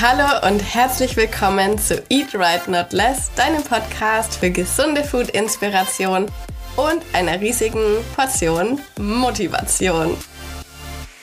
Hallo 0.00 0.46
und 0.46 0.60
herzlich 0.60 1.16
willkommen 1.16 1.76
zu 1.76 2.00
Eat 2.08 2.32
Right 2.32 2.68
Not 2.68 2.92
Less, 2.92 3.32
deinem 3.34 3.64
Podcast 3.64 4.36
für 4.36 4.48
gesunde 4.48 5.02
Food-Inspiration 5.02 6.30
und 6.76 7.02
einer 7.12 7.40
riesigen 7.40 7.82
Portion 8.14 8.80
Motivation. 8.96 10.16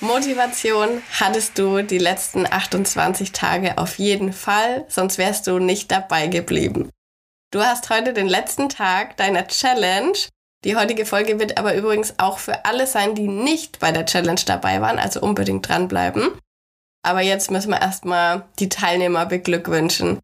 Motivation 0.02 1.02
hattest 1.18 1.58
du 1.58 1.84
die 1.84 2.00
letzten 2.00 2.46
28 2.46 3.32
Tage 3.32 3.78
auf 3.78 3.98
jeden 3.98 4.34
Fall, 4.34 4.84
sonst 4.90 5.18
wärst 5.18 5.48
du 5.48 5.60
nicht 5.60 5.90
dabei 5.90 6.28
geblieben. 6.28 6.90
Du 7.52 7.62
hast 7.62 7.90
heute 7.90 8.12
den 8.12 8.28
letzten 8.28 8.68
Tag 8.68 9.16
deiner 9.16 9.48
Challenge. 9.48 10.18
Die 10.66 10.76
heutige 10.76 11.06
Folge 11.06 11.40
wird 11.40 11.58
aber 11.58 11.76
übrigens 11.76 12.16
auch 12.18 12.40
für 12.40 12.66
alle 12.66 12.88
sein, 12.88 13.16
die 13.16 13.30
nicht 13.30 13.80
bei 13.80 13.94
der 13.94 14.06
Challenge 14.06 14.42
dabei 14.46 14.82
waren, 14.82 15.00
also 15.00 15.22
unbedingt 15.22 15.66
dranbleiben. 15.70 16.32
Aber 17.06 17.22
jetzt 17.22 17.52
müssen 17.52 17.70
wir 17.70 17.82
erstmal 17.82 18.46
die 18.58 18.68
Teilnehmer 18.68 19.28
beglückwünschen. 19.28 20.20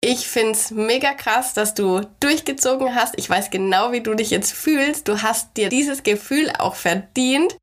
Ich 0.00 0.28
find's 0.28 0.70
mega 0.70 1.14
krass, 1.14 1.52
dass 1.52 1.74
du 1.74 2.02
durchgezogen 2.20 2.94
hast. 2.94 3.18
Ich 3.18 3.28
weiß 3.28 3.50
genau, 3.50 3.90
wie 3.90 4.02
du 4.02 4.14
dich 4.14 4.30
jetzt 4.30 4.52
fühlst. 4.52 5.08
Du 5.08 5.22
hast 5.22 5.56
dir 5.56 5.68
dieses 5.68 6.04
Gefühl 6.04 6.52
auch 6.56 6.76
verdient. 6.76 7.56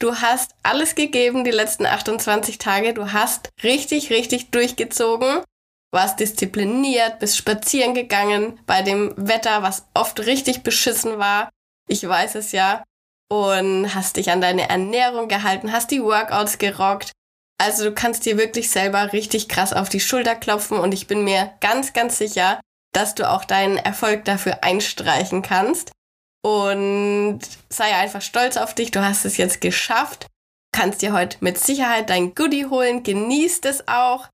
Du 0.00 0.14
hast 0.16 0.52
alles 0.62 0.94
gegeben 0.94 1.44
die 1.44 1.50
letzten 1.50 1.84
28 1.84 2.56
Tage. 2.56 2.94
Du 2.94 3.12
hast 3.12 3.50
richtig, 3.62 4.08
richtig 4.08 4.50
durchgezogen. 4.52 5.42
Warst 5.92 6.18
diszipliniert, 6.18 7.18
bist 7.18 7.36
spazieren 7.36 7.92
gegangen 7.92 8.58
bei 8.64 8.80
dem 8.80 9.12
Wetter, 9.16 9.62
was 9.62 9.86
oft 9.92 10.20
richtig 10.20 10.62
beschissen 10.62 11.18
war. 11.18 11.50
Ich 11.88 12.08
weiß 12.08 12.36
es 12.36 12.52
ja. 12.52 12.84
Und 13.30 13.94
hast 13.94 14.16
dich 14.16 14.30
an 14.30 14.40
deine 14.40 14.70
Ernährung 14.70 15.28
gehalten, 15.28 15.72
hast 15.72 15.90
die 15.90 16.02
Workouts 16.02 16.56
gerockt, 16.56 17.12
also 17.58 17.84
du 17.84 17.92
kannst 17.92 18.24
dir 18.24 18.38
wirklich 18.38 18.70
selber 18.70 19.12
richtig 19.12 19.48
krass 19.48 19.72
auf 19.72 19.88
die 19.88 20.00
Schulter 20.00 20.34
klopfen 20.36 20.78
und 20.78 20.92
ich 20.92 21.06
bin 21.06 21.24
mir 21.24 21.52
ganz, 21.60 21.92
ganz 21.92 22.18
sicher, 22.18 22.60
dass 22.92 23.14
du 23.14 23.28
auch 23.28 23.44
deinen 23.44 23.76
Erfolg 23.76 24.24
dafür 24.24 24.62
einstreichen 24.62 25.42
kannst. 25.42 25.92
Und 26.44 27.40
sei 27.68 27.94
einfach 27.94 28.22
stolz 28.22 28.56
auf 28.56 28.74
dich, 28.74 28.90
du 28.92 29.04
hast 29.04 29.24
es 29.24 29.36
jetzt 29.36 29.60
geschafft. 29.60 30.26
Kannst 30.72 31.02
dir 31.02 31.12
heute 31.12 31.38
mit 31.40 31.58
Sicherheit 31.58 32.10
dein 32.10 32.34
Goodie 32.34 32.66
holen, 32.66 33.02
genießt 33.02 33.66
es 33.66 33.88
auch, 33.88 34.28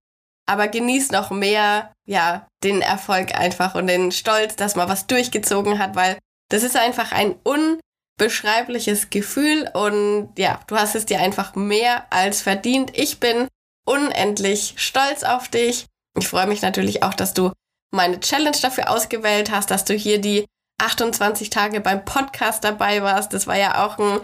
aber 0.46 0.68
genießt 0.68 1.12
noch 1.12 1.30
mehr, 1.30 1.92
ja, 2.06 2.46
den 2.62 2.82
Erfolg 2.82 3.34
einfach 3.34 3.74
und 3.74 3.86
den 3.86 4.12
Stolz, 4.12 4.56
dass 4.56 4.76
man 4.76 4.88
was 4.88 5.06
durchgezogen 5.06 5.78
hat, 5.78 5.96
weil 5.96 6.18
das 6.50 6.62
ist 6.62 6.76
einfach 6.76 7.12
ein 7.12 7.36
un 7.46 7.80
beschreibliches 8.16 9.10
Gefühl 9.10 9.68
und 9.74 10.30
ja, 10.38 10.60
du 10.66 10.76
hast 10.76 10.94
es 10.94 11.06
dir 11.06 11.20
einfach 11.20 11.54
mehr 11.54 12.06
als 12.10 12.42
verdient. 12.42 12.96
Ich 12.96 13.18
bin 13.20 13.48
unendlich 13.84 14.74
stolz 14.76 15.24
auf 15.24 15.48
dich. 15.48 15.86
Ich 16.16 16.28
freue 16.28 16.46
mich 16.46 16.62
natürlich 16.62 17.02
auch, 17.02 17.14
dass 17.14 17.34
du 17.34 17.50
meine 17.90 18.20
Challenge 18.20 18.56
dafür 18.60 18.90
ausgewählt 18.90 19.50
hast, 19.50 19.70
dass 19.70 19.84
du 19.84 19.94
hier 19.94 20.20
die 20.20 20.46
28 20.80 21.50
Tage 21.50 21.80
beim 21.80 22.04
Podcast 22.04 22.64
dabei 22.64 23.02
warst. 23.02 23.32
Das 23.32 23.46
war 23.46 23.56
ja 23.56 23.84
auch 23.84 23.98
ein 23.98 24.20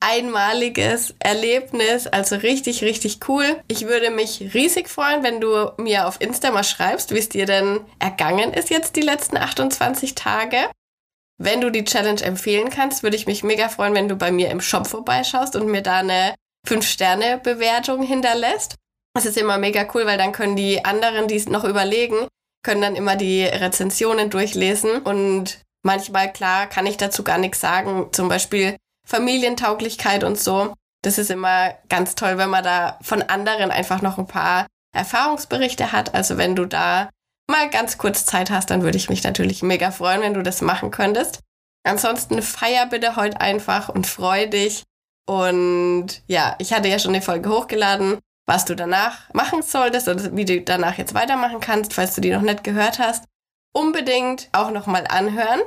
einmaliges 0.00 1.14
Erlebnis, 1.18 2.06
also 2.06 2.36
richtig, 2.36 2.82
richtig 2.82 3.20
cool. 3.28 3.62
Ich 3.68 3.86
würde 3.86 4.10
mich 4.10 4.54
riesig 4.54 4.88
freuen, 4.88 5.22
wenn 5.22 5.40
du 5.40 5.72
mir 5.78 6.06
auf 6.06 6.20
Insta 6.20 6.50
mal 6.50 6.64
schreibst, 6.64 7.14
wie 7.14 7.18
es 7.18 7.30
dir 7.30 7.46
denn 7.46 7.80
ergangen 7.98 8.52
ist 8.52 8.70
jetzt 8.70 8.96
die 8.96 9.00
letzten 9.00 9.36
28 9.36 10.14
Tage. 10.14 10.58
Wenn 11.38 11.60
du 11.60 11.70
die 11.70 11.84
Challenge 11.84 12.22
empfehlen 12.22 12.70
kannst, 12.70 13.02
würde 13.02 13.16
ich 13.16 13.26
mich 13.26 13.44
mega 13.44 13.68
freuen, 13.68 13.94
wenn 13.94 14.08
du 14.08 14.16
bei 14.16 14.30
mir 14.30 14.50
im 14.50 14.60
Shop 14.60 14.86
vorbeischaust 14.86 15.54
und 15.54 15.66
mir 15.66 15.82
da 15.82 15.98
eine 15.98 16.34
5-Sterne-Bewertung 16.66 18.02
hinterlässt. 18.02 18.76
Das 19.14 19.26
ist 19.26 19.36
immer 19.36 19.58
mega 19.58 19.86
cool, 19.94 20.06
weil 20.06 20.18
dann 20.18 20.32
können 20.32 20.56
die 20.56 20.84
anderen, 20.84 21.28
die 21.28 21.36
es 21.36 21.48
noch 21.48 21.64
überlegen, 21.64 22.28
können 22.62 22.82
dann 22.82 22.96
immer 22.96 23.16
die 23.16 23.44
Rezensionen 23.44 24.30
durchlesen. 24.30 25.02
Und 25.02 25.60
manchmal, 25.82 26.32
klar, 26.32 26.66
kann 26.66 26.86
ich 26.86 26.96
dazu 26.96 27.22
gar 27.22 27.38
nichts 27.38 27.60
sagen. 27.60 28.08
Zum 28.12 28.28
Beispiel 28.28 28.76
Familientauglichkeit 29.06 30.24
und 30.24 30.38
so. 30.38 30.74
Das 31.02 31.18
ist 31.18 31.30
immer 31.30 31.74
ganz 31.88 32.14
toll, 32.14 32.38
wenn 32.38 32.50
man 32.50 32.64
da 32.64 32.98
von 33.02 33.22
anderen 33.22 33.70
einfach 33.70 34.02
noch 34.02 34.18
ein 34.18 34.26
paar 34.26 34.66
Erfahrungsberichte 34.94 35.92
hat. 35.92 36.14
Also 36.14 36.36
wenn 36.38 36.56
du 36.56 36.64
da 36.64 37.10
mal 37.48 37.70
ganz 37.70 37.98
kurz 37.98 38.26
Zeit 38.26 38.50
hast, 38.50 38.70
dann 38.70 38.82
würde 38.82 38.98
ich 38.98 39.08
mich 39.08 39.22
natürlich 39.22 39.62
mega 39.62 39.90
freuen, 39.90 40.22
wenn 40.22 40.34
du 40.34 40.42
das 40.42 40.60
machen 40.60 40.90
könntest. 40.90 41.40
Ansonsten 41.84 42.42
feier 42.42 42.86
bitte 42.86 43.16
heute 43.16 43.40
einfach 43.40 43.88
und 43.88 44.06
freu 44.06 44.46
dich. 44.48 44.84
Und 45.28 46.22
ja, 46.26 46.56
ich 46.58 46.72
hatte 46.72 46.88
ja 46.88 46.98
schon 46.98 47.14
eine 47.14 47.22
Folge 47.22 47.48
hochgeladen, 47.48 48.18
was 48.46 48.64
du 48.64 48.74
danach 48.74 49.32
machen 49.32 49.62
solltest 49.62 50.08
oder 50.08 50.36
wie 50.36 50.44
du 50.44 50.60
danach 50.60 50.98
jetzt 50.98 51.14
weitermachen 51.14 51.60
kannst, 51.60 51.94
falls 51.94 52.14
du 52.14 52.20
die 52.20 52.30
noch 52.30 52.42
nicht 52.42 52.64
gehört 52.64 52.98
hast. 52.98 53.24
Unbedingt 53.72 54.48
auch 54.52 54.70
nochmal 54.70 55.06
anhören. 55.08 55.60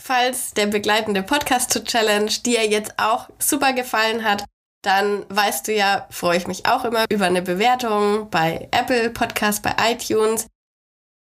Falls 0.00 0.54
der 0.54 0.66
begleitende 0.66 1.22
Podcast 1.22 1.72
zur 1.72 1.84
Challenge 1.84 2.30
dir 2.44 2.66
jetzt 2.66 2.98
auch 2.98 3.28
super 3.38 3.72
gefallen 3.72 4.24
hat, 4.24 4.44
dann 4.82 5.24
weißt 5.28 5.68
du 5.68 5.72
ja, 5.72 6.06
freue 6.10 6.36
ich 6.36 6.46
mich 6.46 6.66
auch 6.66 6.84
immer 6.84 7.04
über 7.08 7.26
eine 7.26 7.42
Bewertung 7.42 8.28
bei 8.28 8.68
Apple 8.70 9.10
Podcast, 9.10 9.62
bei 9.62 9.74
iTunes 9.90 10.46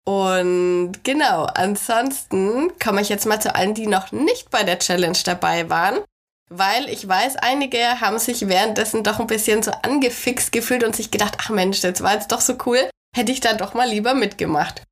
und 0.05 1.05
genau, 1.05 1.45
ansonsten 1.45 2.77
komme 2.79 3.03
ich 3.03 3.09
jetzt 3.09 3.27
mal 3.27 3.41
zu 3.41 3.55
allen, 3.55 3.75
die 3.75 3.87
noch 3.87 4.11
nicht 4.11 4.51
bei 4.51 4.65
der 4.65 4.81
Challenge 4.81 5.19
dabei 5.25 5.71
waren, 5.71 6.01
weil 6.51 6.89
ich 6.89 7.07
weiß, 7.07 7.37
einige 7.37 8.01
haben 8.01 8.19
sich 8.19 8.49
währenddessen 8.49 9.05
doch 9.05 9.21
ein 9.21 9.29
bisschen 9.29 9.63
so 9.63 9.71
angefixt 9.83 10.51
gefühlt 10.51 10.83
und 10.83 10.97
sich 10.97 11.11
gedacht, 11.13 11.37
ach 11.41 11.51
Mensch, 11.51 11.81
das 11.81 12.03
war 12.03 12.15
jetzt 12.15 12.33
doch 12.33 12.41
so 12.41 12.57
cool, 12.67 12.91
hätte 13.15 13.31
ich 13.31 13.41
da 13.41 13.55
doch 13.55 13.75
mal 13.75 13.89
lieber 13.89 14.15
mitgemacht. 14.15 14.83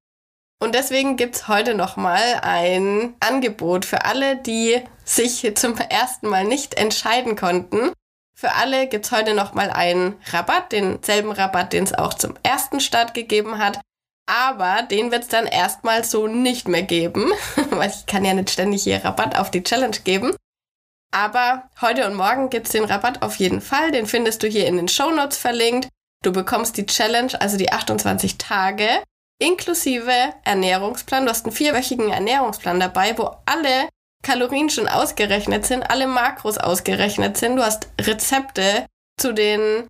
Und 0.62 0.74
deswegen 0.74 1.16
gibt's 1.16 1.48
heute 1.48 1.74
nochmal 1.74 2.22
ein 2.42 3.14
Angebot 3.18 3.84
für 3.84 4.04
alle, 4.04 4.36
die 4.36 4.80
sich 5.04 5.50
zum 5.56 5.76
ersten 5.76 6.28
Mal 6.28 6.44
nicht 6.44 6.74
entscheiden 6.74 7.34
konnten. 7.34 7.92
Für 8.36 8.52
alle 8.52 8.86
gibt's 8.86 9.10
heute 9.10 9.34
nochmal 9.34 9.70
einen 9.70 10.16
Rabatt, 10.30 10.70
denselben 10.72 11.32
Rabatt, 11.32 11.72
den 11.72 11.84
es 11.84 11.94
auch 11.94 12.14
zum 12.14 12.34
ersten 12.42 12.78
Start 12.80 13.14
gegeben 13.14 13.58
hat 13.58 13.80
aber 14.30 14.82
den 14.82 15.10
wird 15.10 15.24
es 15.24 15.28
dann 15.28 15.46
erstmal 15.46 16.04
so 16.04 16.28
nicht 16.28 16.68
mehr 16.68 16.82
geben, 16.82 17.32
weil 17.70 17.90
ich 17.90 18.06
kann 18.06 18.24
ja 18.24 18.32
nicht 18.32 18.50
ständig 18.50 18.84
hier 18.84 19.04
Rabatt 19.04 19.36
auf 19.36 19.50
die 19.50 19.64
Challenge 19.64 19.96
geben. 20.04 20.36
Aber 21.12 21.68
heute 21.80 22.06
und 22.06 22.14
morgen 22.14 22.48
gibt 22.48 22.66
es 22.66 22.72
den 22.72 22.84
Rabatt 22.84 23.22
auf 23.22 23.36
jeden 23.36 23.60
Fall. 23.60 23.90
Den 23.90 24.06
findest 24.06 24.44
du 24.44 24.46
hier 24.46 24.66
in 24.66 24.76
den 24.76 24.86
Show 24.86 25.10
Notes 25.10 25.36
verlinkt. 25.36 25.88
Du 26.22 26.32
bekommst 26.32 26.76
die 26.76 26.86
Challenge, 26.86 27.32
also 27.40 27.56
die 27.56 27.72
28 27.72 28.38
Tage, 28.38 29.02
inklusive 29.40 30.34
Ernährungsplan. 30.44 31.24
Du 31.24 31.30
hast 31.30 31.46
einen 31.46 31.54
vierwöchigen 31.54 32.12
Ernährungsplan 32.12 32.78
dabei, 32.78 33.18
wo 33.18 33.34
alle 33.46 33.88
Kalorien 34.22 34.70
schon 34.70 34.86
ausgerechnet 34.86 35.66
sind, 35.66 35.90
alle 35.90 36.06
Makros 36.06 36.58
ausgerechnet 36.58 37.36
sind. 37.36 37.56
Du 37.56 37.64
hast 37.64 37.88
Rezepte 38.00 38.86
zu 39.18 39.32
den 39.32 39.88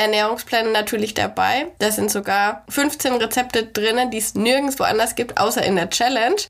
Ernährungspläne 0.00 0.70
natürlich 0.70 1.14
dabei. 1.14 1.72
Da 1.78 1.90
sind 1.90 2.10
sogar 2.10 2.64
15 2.68 3.14
Rezepte 3.14 3.66
drinnen, 3.66 4.10
die 4.10 4.18
es 4.18 4.34
nirgendwo 4.34 4.84
anders 4.84 5.14
gibt, 5.14 5.38
außer 5.38 5.62
in 5.62 5.76
der 5.76 5.90
Challenge. 5.90 6.40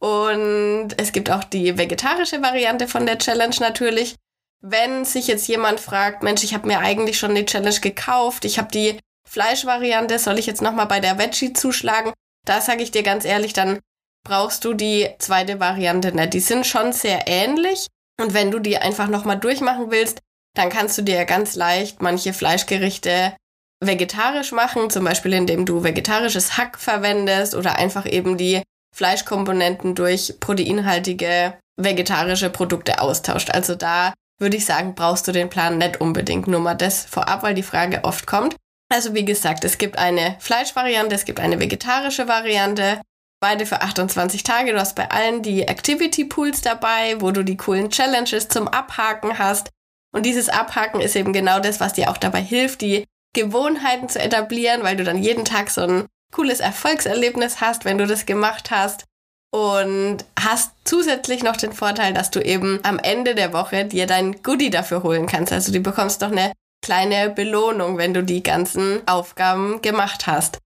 Und 0.00 0.88
es 0.96 1.12
gibt 1.12 1.30
auch 1.30 1.44
die 1.44 1.78
vegetarische 1.78 2.42
Variante 2.42 2.88
von 2.88 3.06
der 3.06 3.18
Challenge 3.18 3.54
natürlich. 3.60 4.16
Wenn 4.62 5.04
sich 5.04 5.28
jetzt 5.28 5.46
jemand 5.46 5.80
fragt, 5.80 6.22
Mensch, 6.22 6.42
ich 6.42 6.52
habe 6.52 6.66
mir 6.66 6.80
eigentlich 6.80 7.18
schon 7.18 7.34
die 7.34 7.46
Challenge 7.46 7.80
gekauft, 7.80 8.44
ich 8.44 8.58
habe 8.58 8.70
die 8.70 8.98
Fleischvariante, 9.28 10.18
soll 10.18 10.38
ich 10.38 10.46
jetzt 10.46 10.62
nochmal 10.62 10.86
bei 10.86 11.00
der 11.00 11.18
Veggie 11.18 11.52
zuschlagen? 11.52 12.12
Da 12.46 12.60
sage 12.60 12.82
ich 12.82 12.90
dir 12.90 13.02
ganz 13.02 13.24
ehrlich, 13.24 13.52
dann 13.52 13.78
brauchst 14.26 14.64
du 14.64 14.74
die 14.74 15.08
zweite 15.18 15.60
Variante 15.60 16.12
nicht. 16.12 16.34
Die 16.34 16.40
sind 16.40 16.66
schon 16.66 16.92
sehr 16.92 17.26
ähnlich. 17.26 17.86
Und 18.20 18.34
wenn 18.34 18.50
du 18.50 18.58
die 18.58 18.76
einfach 18.76 19.08
nochmal 19.08 19.38
durchmachen 19.38 19.90
willst, 19.90 20.18
dann 20.54 20.68
kannst 20.68 20.98
du 20.98 21.02
dir 21.02 21.24
ganz 21.24 21.54
leicht 21.54 22.02
manche 22.02 22.32
Fleischgerichte 22.32 23.34
vegetarisch 23.82 24.52
machen, 24.52 24.90
zum 24.90 25.04
Beispiel 25.04 25.32
indem 25.32 25.64
du 25.64 25.82
vegetarisches 25.82 26.58
Hack 26.58 26.78
verwendest 26.78 27.54
oder 27.54 27.76
einfach 27.76 28.06
eben 28.06 28.36
die 28.36 28.62
Fleischkomponenten 28.94 29.94
durch 29.94 30.34
proteinhaltige 30.40 31.54
vegetarische 31.76 32.50
Produkte 32.50 33.00
austauscht. 33.00 33.50
Also 33.50 33.74
da 33.74 34.12
würde 34.38 34.56
ich 34.56 34.64
sagen, 34.64 34.94
brauchst 34.94 35.28
du 35.28 35.32
den 35.32 35.48
Plan 35.48 35.78
nicht 35.78 36.00
unbedingt. 36.00 36.46
Nur 36.46 36.60
mal 36.60 36.74
das 36.74 37.04
vorab, 37.04 37.42
weil 37.42 37.54
die 37.54 37.62
Frage 37.62 38.04
oft 38.04 38.26
kommt. 38.26 38.56
Also 38.92 39.14
wie 39.14 39.24
gesagt, 39.24 39.64
es 39.64 39.78
gibt 39.78 39.98
eine 39.98 40.36
Fleischvariante, 40.40 41.14
es 41.14 41.24
gibt 41.24 41.40
eine 41.40 41.60
vegetarische 41.60 42.26
Variante. 42.26 43.00
Beide 43.40 43.64
für 43.64 43.80
28 43.80 44.42
Tage. 44.42 44.72
Du 44.72 44.80
hast 44.80 44.96
bei 44.96 45.10
allen 45.10 45.42
die 45.42 45.62
Activity 45.62 46.24
Pools 46.24 46.60
dabei, 46.60 47.20
wo 47.20 47.30
du 47.30 47.42
die 47.42 47.56
coolen 47.56 47.90
Challenges 47.90 48.48
zum 48.48 48.68
Abhaken 48.68 49.38
hast. 49.38 49.70
Und 50.12 50.26
dieses 50.26 50.48
Abhaken 50.48 51.00
ist 51.00 51.16
eben 51.16 51.32
genau 51.32 51.60
das, 51.60 51.80
was 51.80 51.92
dir 51.92 52.10
auch 52.10 52.16
dabei 52.16 52.42
hilft, 52.42 52.80
die 52.80 53.04
Gewohnheiten 53.32 54.08
zu 54.08 54.20
etablieren, 54.20 54.82
weil 54.82 54.96
du 54.96 55.04
dann 55.04 55.22
jeden 55.22 55.44
Tag 55.44 55.70
so 55.70 55.82
ein 55.82 56.06
cooles 56.32 56.60
Erfolgserlebnis 56.60 57.60
hast, 57.60 57.84
wenn 57.84 57.98
du 57.98 58.06
das 58.06 58.26
gemacht 58.26 58.70
hast. 58.70 59.04
Und 59.52 60.18
hast 60.38 60.72
zusätzlich 60.84 61.42
noch 61.42 61.56
den 61.56 61.72
Vorteil, 61.72 62.14
dass 62.14 62.30
du 62.30 62.40
eben 62.40 62.78
am 62.84 63.00
Ende 63.00 63.34
der 63.34 63.52
Woche 63.52 63.84
dir 63.84 64.06
dein 64.06 64.42
Goodie 64.42 64.70
dafür 64.70 65.02
holen 65.02 65.26
kannst. 65.26 65.52
Also 65.52 65.72
du 65.72 65.80
bekommst 65.80 66.20
noch 66.20 66.30
eine 66.30 66.52
kleine 66.84 67.30
Belohnung, 67.30 67.98
wenn 67.98 68.14
du 68.14 68.22
die 68.22 68.44
ganzen 68.44 69.06
Aufgaben 69.08 69.82
gemacht 69.82 70.28
hast. 70.28 70.58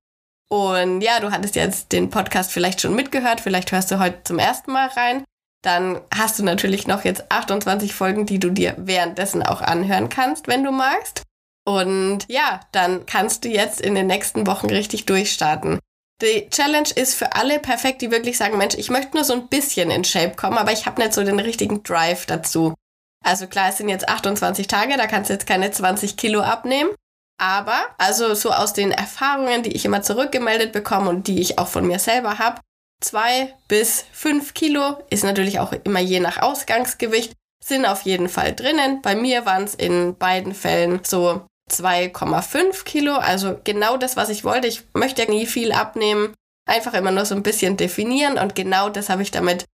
Und 0.50 1.00
ja, 1.00 1.18
du 1.20 1.32
hattest 1.32 1.56
jetzt 1.56 1.92
den 1.92 2.10
Podcast 2.10 2.52
vielleicht 2.52 2.80
schon 2.80 2.94
mitgehört, 2.94 3.40
vielleicht 3.40 3.72
hörst 3.72 3.90
du 3.90 3.98
heute 3.98 4.22
zum 4.24 4.38
ersten 4.38 4.72
Mal 4.72 4.88
rein. 4.88 5.24
Dann 5.64 6.02
hast 6.14 6.38
du 6.38 6.44
natürlich 6.44 6.86
noch 6.86 7.04
jetzt 7.04 7.30
28 7.30 7.94
Folgen, 7.94 8.26
die 8.26 8.38
du 8.38 8.50
dir 8.50 8.74
währenddessen 8.76 9.42
auch 9.42 9.62
anhören 9.62 10.10
kannst, 10.10 10.46
wenn 10.46 10.62
du 10.62 10.70
magst. 10.70 11.22
Und 11.66 12.26
ja, 12.28 12.60
dann 12.72 13.06
kannst 13.06 13.44
du 13.44 13.48
jetzt 13.48 13.80
in 13.80 13.94
den 13.94 14.06
nächsten 14.06 14.46
Wochen 14.46 14.66
richtig 14.66 15.06
durchstarten. 15.06 15.78
Die 16.20 16.48
Challenge 16.50 16.90
ist 16.94 17.14
für 17.14 17.34
alle 17.34 17.58
perfekt, 17.58 18.02
die 18.02 18.10
wirklich 18.10 18.36
sagen, 18.36 18.58
Mensch, 18.58 18.74
ich 18.74 18.90
möchte 18.90 19.16
nur 19.16 19.24
so 19.24 19.32
ein 19.32 19.48
bisschen 19.48 19.90
in 19.90 20.04
Shape 20.04 20.36
kommen, 20.36 20.58
aber 20.58 20.72
ich 20.72 20.84
habe 20.84 21.00
nicht 21.00 21.14
so 21.14 21.24
den 21.24 21.40
richtigen 21.40 21.82
Drive 21.82 22.26
dazu. 22.26 22.74
Also 23.24 23.46
klar, 23.46 23.70
es 23.70 23.78
sind 23.78 23.88
jetzt 23.88 24.08
28 24.08 24.66
Tage, 24.66 24.98
da 24.98 25.06
kannst 25.06 25.30
du 25.30 25.34
jetzt 25.34 25.46
keine 25.46 25.70
20 25.70 26.18
Kilo 26.18 26.42
abnehmen. 26.42 26.90
Aber, 27.40 27.86
also 27.96 28.34
so 28.34 28.52
aus 28.52 28.74
den 28.74 28.92
Erfahrungen, 28.92 29.62
die 29.62 29.72
ich 29.72 29.86
immer 29.86 30.02
zurückgemeldet 30.02 30.72
bekomme 30.72 31.08
und 31.08 31.26
die 31.26 31.40
ich 31.40 31.58
auch 31.58 31.68
von 31.68 31.86
mir 31.86 31.98
selber 31.98 32.38
habe, 32.38 32.60
zwei 33.00 33.54
bis 33.68 34.04
fünf 34.12 34.54
Kilo 34.54 34.98
ist 35.10 35.24
natürlich 35.24 35.60
auch 35.60 35.72
immer 35.72 36.00
je 36.00 36.20
nach 36.20 36.40
Ausgangsgewicht, 36.40 37.32
sind 37.62 37.86
auf 37.86 38.02
jeden 38.02 38.28
Fall 38.28 38.54
drinnen. 38.54 39.00
Bei 39.02 39.14
mir 39.14 39.46
waren 39.46 39.64
es 39.64 39.74
in 39.74 40.16
beiden 40.16 40.54
Fällen 40.54 41.00
so 41.02 41.46
2,5 41.70 42.84
Kilo, 42.84 43.14
also 43.14 43.58
genau 43.64 43.96
das, 43.96 44.16
was 44.16 44.28
ich 44.28 44.44
wollte. 44.44 44.68
Ich 44.68 44.82
möchte 44.92 45.22
ja 45.22 45.30
nie 45.30 45.46
viel 45.46 45.72
abnehmen, 45.72 46.34
einfach 46.68 46.92
immer 46.94 47.10
nur 47.10 47.24
so 47.24 47.34
ein 47.34 47.42
bisschen 47.42 47.76
definieren 47.76 48.38
und 48.38 48.54
genau 48.54 48.90
das 48.90 49.08
habe 49.08 49.22
ich 49.22 49.30
damit 49.30 49.64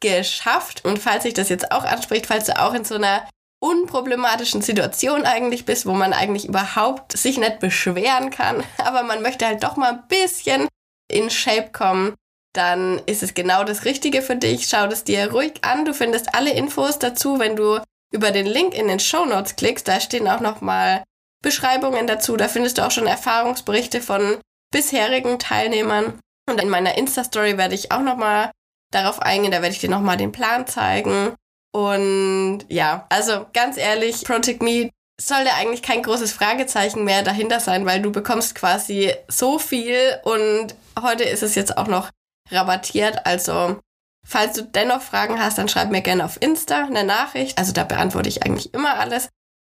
geschafft. 0.00 0.84
Und 0.84 0.98
falls 0.98 1.24
sich 1.24 1.34
das 1.34 1.48
jetzt 1.48 1.72
auch 1.72 1.84
anspricht, 1.84 2.26
falls 2.26 2.46
du 2.46 2.60
auch 2.60 2.74
in 2.74 2.84
so 2.84 2.94
einer 2.94 3.28
unproblematischen 3.60 4.62
Situation 4.62 5.24
eigentlich 5.24 5.64
bist, 5.64 5.86
wo 5.86 5.92
man 5.92 6.12
eigentlich 6.12 6.48
überhaupt 6.48 7.16
sich 7.16 7.38
nicht 7.38 7.60
beschweren 7.60 8.30
kann, 8.30 8.62
aber 8.78 9.02
man 9.02 9.22
möchte 9.22 9.46
halt 9.46 9.62
doch 9.62 9.76
mal 9.76 9.92
ein 9.92 10.08
bisschen 10.08 10.68
in 11.10 11.30
Shape 11.30 11.70
kommen, 11.72 12.14
dann 12.52 13.00
ist 13.06 13.22
es 13.22 13.34
genau 13.34 13.64
das 13.64 13.84
Richtige 13.84 14.22
für 14.22 14.36
dich. 14.36 14.68
Schau 14.68 14.86
es 14.86 15.04
dir 15.04 15.32
ruhig 15.32 15.54
an. 15.62 15.84
Du 15.84 15.94
findest 15.94 16.34
alle 16.34 16.52
Infos 16.52 16.98
dazu, 16.98 17.38
wenn 17.38 17.56
du 17.56 17.80
über 18.12 18.30
den 18.30 18.46
Link 18.46 18.74
in 18.74 18.88
den 18.88 19.00
Show 19.00 19.24
Notes 19.24 19.56
klickst. 19.56 19.88
Da 19.88 20.00
stehen 20.00 20.28
auch 20.28 20.40
nochmal 20.40 21.02
Beschreibungen 21.42 22.06
dazu. 22.06 22.36
Da 22.36 22.48
findest 22.48 22.78
du 22.78 22.86
auch 22.86 22.90
schon 22.90 23.06
Erfahrungsberichte 23.06 24.00
von 24.00 24.38
bisherigen 24.70 25.38
Teilnehmern. 25.38 26.18
Und 26.48 26.60
in 26.60 26.68
meiner 26.68 26.96
Insta-Story 26.98 27.56
werde 27.56 27.74
ich 27.74 27.90
auch 27.90 28.02
nochmal 28.02 28.50
darauf 28.90 29.22
eingehen. 29.22 29.52
Da 29.52 29.62
werde 29.62 29.74
ich 29.74 29.80
dir 29.80 29.90
nochmal 29.90 30.18
den 30.18 30.32
Plan 30.32 30.66
zeigen. 30.66 31.34
Und 31.72 32.66
ja, 32.68 33.06
also 33.08 33.46
ganz 33.54 33.78
ehrlich, 33.78 34.24
Project 34.24 34.62
Me 34.62 34.90
sollte 35.18 35.54
eigentlich 35.54 35.82
kein 35.82 36.02
großes 36.02 36.32
Fragezeichen 36.32 37.04
mehr 37.04 37.22
dahinter 37.22 37.60
sein, 37.60 37.86
weil 37.86 38.02
du 38.02 38.12
bekommst 38.12 38.54
quasi 38.54 39.12
so 39.28 39.58
viel 39.58 40.18
und 40.24 40.74
heute 41.00 41.24
ist 41.24 41.42
es 41.42 41.54
jetzt 41.54 41.78
auch 41.78 41.86
noch 41.86 42.10
rabattiert. 42.52 43.26
Also, 43.26 43.80
falls 44.24 44.54
du 44.54 44.62
dennoch 44.62 45.02
Fragen 45.02 45.40
hast, 45.40 45.58
dann 45.58 45.68
schreib 45.68 45.90
mir 45.90 46.02
gerne 46.02 46.24
auf 46.24 46.40
Insta 46.40 46.84
eine 46.84 47.04
Nachricht. 47.04 47.58
Also 47.58 47.72
da 47.72 47.84
beantworte 47.84 48.28
ich 48.28 48.44
eigentlich 48.44 48.72
immer 48.74 48.98
alles. 48.98 49.28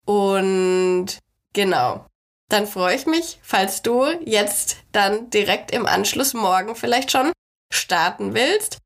Und 0.06 1.20
Genau. 1.56 2.06
Dann 2.50 2.68
freue 2.68 2.96
ich 2.96 3.08
mich, 3.08 3.40
falls 3.42 3.82
du 3.82 4.06
jetzt 4.24 4.78
dann 4.92 5.32
direkt 5.32 5.72
im 5.72 5.88
Anschluss 5.88 6.34
morgen 6.36 6.76
vielleicht 6.76 7.12
schon 7.12 7.32
starten 7.74 8.36
willst. 8.36 8.78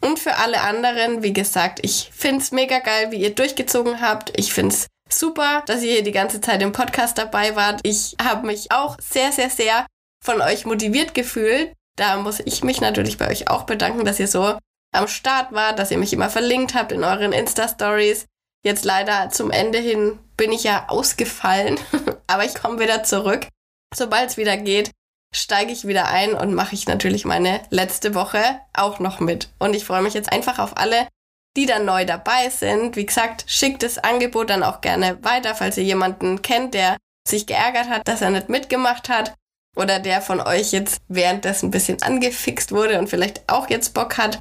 Und 0.00 0.20
für 0.20 0.36
alle 0.36 0.60
anderen, 0.60 1.24
wie 1.24 1.32
gesagt, 1.32 1.80
ich 1.82 2.10
finde 2.12 2.42
es 2.42 2.52
mega 2.52 2.78
geil, 2.78 3.10
wie 3.10 3.16
ihr 3.16 3.34
durchgezogen 3.34 4.00
habt. 4.00 4.38
Ich 4.38 4.52
finde 4.52 4.74
es 4.74 4.86
super, 5.08 5.64
dass 5.66 5.82
ihr 5.82 5.94
hier 5.94 6.04
die 6.04 6.12
ganze 6.12 6.40
Zeit 6.40 6.62
im 6.62 6.70
Podcast 6.70 7.18
dabei 7.18 7.56
wart. 7.56 7.80
Ich 7.82 8.14
habe 8.22 8.46
mich 8.46 8.70
auch 8.70 8.96
sehr, 9.00 9.32
sehr, 9.32 9.50
sehr 9.50 9.86
von 10.22 10.40
euch 10.40 10.66
motiviert 10.66 11.14
gefühlt. 11.14 11.72
Da 11.98 12.16
muss 12.16 12.40
ich 12.40 12.62
mich 12.62 12.80
natürlich 12.80 13.18
bei 13.18 13.28
euch 13.28 13.48
auch 13.48 13.64
bedanken, 13.64 14.04
dass 14.04 14.20
ihr 14.20 14.28
so 14.28 14.56
am 14.94 15.08
Start 15.08 15.52
wart, 15.52 15.78
dass 15.78 15.90
ihr 15.90 15.98
mich 15.98 16.12
immer 16.12 16.30
verlinkt 16.30 16.74
habt 16.74 16.92
in 16.92 17.02
euren 17.02 17.32
Insta-Stories. 17.32 18.26
Jetzt 18.64 18.84
leider 18.84 19.30
zum 19.30 19.50
Ende 19.50 19.78
hin 19.78 20.18
bin 20.36 20.52
ich 20.52 20.62
ja 20.62 20.88
ausgefallen, 20.88 21.78
aber 22.28 22.44
ich 22.44 22.54
komme 22.54 22.78
wieder 22.78 23.02
zurück. 23.02 23.48
Sobald 23.94 24.30
es 24.30 24.36
wieder 24.36 24.56
geht, 24.56 24.92
steige 25.34 25.72
ich 25.72 25.86
wieder 25.86 26.08
ein 26.08 26.34
und 26.34 26.54
mache 26.54 26.74
ich 26.74 26.86
natürlich 26.86 27.24
meine 27.24 27.60
letzte 27.70 28.14
Woche 28.14 28.60
auch 28.72 29.00
noch 29.00 29.18
mit. 29.18 29.50
Und 29.58 29.74
ich 29.74 29.84
freue 29.84 30.02
mich 30.02 30.14
jetzt 30.14 30.32
einfach 30.32 30.60
auf 30.60 30.76
alle, 30.76 31.08
die 31.56 31.66
dann 31.66 31.84
neu 31.84 32.04
dabei 32.04 32.48
sind. 32.50 32.94
Wie 32.94 33.06
gesagt, 33.06 33.44
schickt 33.48 33.82
das 33.82 33.98
Angebot 33.98 34.50
dann 34.50 34.62
auch 34.62 34.80
gerne 34.80 35.22
weiter, 35.24 35.56
falls 35.56 35.76
ihr 35.76 35.84
jemanden 35.84 36.42
kennt, 36.42 36.74
der 36.74 36.96
sich 37.26 37.46
geärgert 37.46 37.88
hat, 37.88 38.06
dass 38.06 38.22
er 38.22 38.30
nicht 38.30 38.48
mitgemacht 38.48 39.08
hat 39.08 39.34
oder 39.76 39.98
der 40.00 40.20
von 40.22 40.40
euch 40.40 40.72
jetzt 40.72 40.98
währenddessen 41.08 41.66
ein 41.66 41.70
bisschen 41.70 42.02
angefixt 42.02 42.72
wurde 42.72 42.98
und 42.98 43.08
vielleicht 43.08 43.48
auch 43.48 43.70
jetzt 43.70 43.94
Bock 43.94 44.18
hat. 44.18 44.38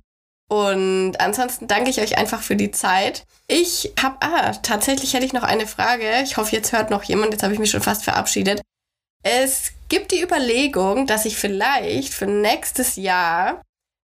Und 0.49 1.19
ansonsten 1.19 1.67
danke 1.67 1.89
ich 1.89 1.99
euch 1.99 2.17
einfach 2.17 2.41
für 2.41 2.55
die 2.55 2.71
Zeit. 2.71 3.25
Ich 3.47 3.93
habe, 4.01 4.17
ah, 4.21 4.53
tatsächlich 4.53 5.13
hätte 5.13 5.25
ich 5.25 5.33
noch 5.33 5.43
eine 5.43 5.67
Frage. 5.67 6.21
Ich 6.23 6.37
hoffe, 6.37 6.55
jetzt 6.55 6.71
hört 6.71 6.89
noch 6.89 7.03
jemand. 7.03 7.33
Jetzt 7.33 7.43
habe 7.43 7.53
ich 7.53 7.59
mich 7.59 7.71
schon 7.71 7.81
fast 7.81 8.03
verabschiedet. 8.03 8.61
Es 9.23 9.71
gibt 9.89 10.11
die 10.11 10.21
Überlegung, 10.21 11.05
dass 11.05 11.25
ich 11.25 11.37
vielleicht 11.37 12.13
für 12.13 12.27
nächstes 12.27 12.95
Jahr 12.95 13.61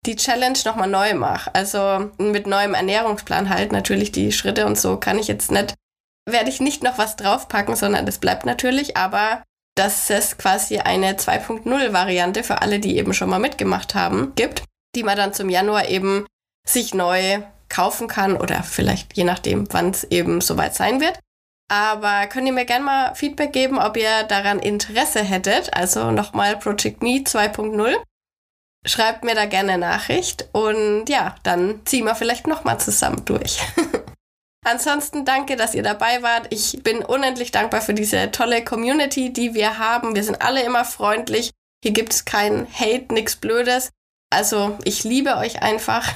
die 0.06 0.16
Challenge 0.16 0.58
nochmal 0.64 0.88
neu 0.88 1.14
mache. 1.14 1.54
Also 1.54 2.10
mit 2.18 2.46
neuem 2.46 2.74
Ernährungsplan 2.74 3.48
halt. 3.48 3.70
Natürlich 3.70 4.10
die 4.10 4.32
Schritte 4.32 4.66
und 4.66 4.78
so 4.78 4.96
kann 4.96 5.18
ich 5.18 5.28
jetzt 5.28 5.52
nicht, 5.52 5.74
werde 6.28 6.50
ich 6.50 6.60
nicht 6.60 6.82
noch 6.82 6.98
was 6.98 7.14
draufpacken, 7.14 7.76
sondern 7.76 8.06
das 8.06 8.18
bleibt 8.18 8.44
natürlich. 8.44 8.96
Aber 8.96 9.44
dass 9.74 10.10
es 10.10 10.38
quasi 10.38 10.78
eine 10.78 11.14
2.0 11.14 11.92
Variante 11.92 12.44
für 12.44 12.62
alle, 12.62 12.78
die 12.78 12.96
eben 12.96 13.14
schon 13.14 13.28
mal 13.28 13.40
mitgemacht 13.40 13.94
haben, 13.94 14.34
gibt 14.36 14.62
die 14.94 15.02
man 15.02 15.16
dann 15.16 15.34
zum 15.34 15.48
Januar 15.48 15.88
eben 15.88 16.26
sich 16.66 16.94
neu 16.94 17.40
kaufen 17.68 18.08
kann 18.08 18.36
oder 18.36 18.62
vielleicht 18.62 19.16
je 19.16 19.24
nachdem, 19.24 19.66
wann 19.72 19.90
es 19.90 20.04
eben 20.04 20.40
soweit 20.40 20.74
sein 20.74 21.00
wird. 21.00 21.18
Aber 21.70 22.26
könnt 22.26 22.46
ihr 22.46 22.52
mir 22.52 22.66
gerne 22.66 22.84
mal 22.84 23.14
Feedback 23.14 23.52
geben, 23.52 23.78
ob 23.78 23.96
ihr 23.96 24.24
daran 24.24 24.58
Interesse 24.58 25.22
hättet. 25.22 25.74
Also 25.74 26.10
nochmal 26.10 26.56
Project 26.56 27.02
Me 27.02 27.22
2.0. 27.24 27.96
Schreibt 28.86 29.24
mir 29.24 29.34
da 29.34 29.46
gerne 29.46 29.78
Nachricht 29.78 30.48
und 30.52 31.08
ja, 31.08 31.36
dann 31.42 31.80
ziehen 31.86 32.04
wir 32.04 32.14
vielleicht 32.14 32.46
nochmal 32.46 32.78
zusammen 32.78 33.24
durch. 33.24 33.60
Ansonsten 34.64 35.24
danke, 35.24 35.56
dass 35.56 35.74
ihr 35.74 35.82
dabei 35.82 36.22
wart. 36.22 36.46
Ich 36.50 36.82
bin 36.82 37.04
unendlich 37.04 37.52
dankbar 37.52 37.82
für 37.82 37.94
diese 37.94 38.30
tolle 38.30 38.64
Community, 38.64 39.32
die 39.32 39.54
wir 39.54 39.78
haben. 39.78 40.14
Wir 40.14 40.24
sind 40.24 40.42
alle 40.42 40.62
immer 40.62 40.84
freundlich. 40.84 41.50
Hier 41.82 41.92
gibt 41.92 42.14
es 42.14 42.24
kein 42.24 42.66
Hate, 42.72 43.12
nichts 43.12 43.36
Blödes. 43.36 43.90
Also 44.30 44.78
ich 44.84 45.04
liebe 45.04 45.36
euch 45.36 45.62
einfach. 45.62 46.10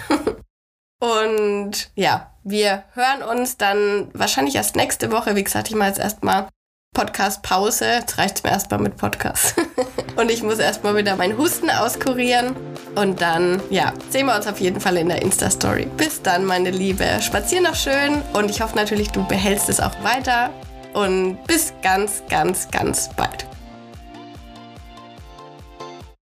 Und 1.00 1.90
ja, 1.94 2.32
wir 2.42 2.84
hören 2.94 3.22
uns 3.22 3.58
dann 3.58 4.08
wahrscheinlich 4.14 4.56
erst 4.56 4.74
nächste 4.74 5.12
Woche. 5.12 5.36
Wie 5.36 5.44
gesagt, 5.44 5.68
ich 5.68 5.76
mache 5.76 5.90
jetzt 5.90 6.00
erstmal 6.00 6.48
Podcast-Pause. 6.94 7.84
Jetzt 7.84 8.18
reicht 8.18 8.38
es 8.38 8.42
mir 8.42 8.50
erstmal 8.50 8.80
mit 8.80 8.96
Podcast. 8.96 9.54
und 10.16 10.30
ich 10.30 10.42
muss 10.42 10.58
erstmal 10.58 10.96
wieder 10.96 11.14
meinen 11.16 11.38
Husten 11.38 11.70
auskurieren. 11.70 12.56
Und 12.98 13.20
dann, 13.20 13.62
ja, 13.70 13.92
sehen 14.10 14.26
wir 14.26 14.34
uns 14.34 14.48
auf 14.48 14.58
jeden 14.58 14.80
Fall 14.80 14.96
in 14.96 15.08
der 15.08 15.22
Insta-Story. 15.22 15.86
Bis 15.96 16.20
dann, 16.20 16.44
meine 16.44 16.70
Liebe. 16.70 17.04
Spazier 17.20 17.60
noch 17.60 17.76
schön. 17.76 18.22
Und 18.32 18.50
ich 18.50 18.60
hoffe 18.60 18.74
natürlich, 18.74 19.10
du 19.10 19.24
behältst 19.24 19.68
es 19.68 19.78
auch 19.78 19.94
weiter. 20.02 20.50
Und 20.94 21.38
bis 21.46 21.72
ganz, 21.80 22.24
ganz, 22.28 22.68
ganz 22.72 23.08
bald. 23.14 23.47